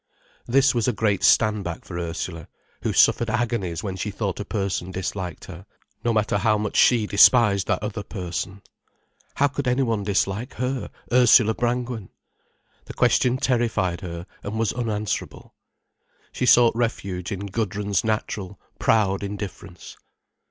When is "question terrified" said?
12.95-14.01